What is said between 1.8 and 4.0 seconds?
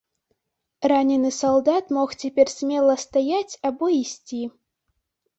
мог цяпер смела стаяць або